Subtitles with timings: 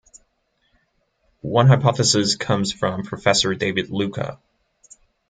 [1.43, 4.39] One hypothesis comes from Professor David Luka.